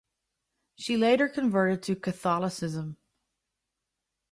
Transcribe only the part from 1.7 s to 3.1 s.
to Catholicism.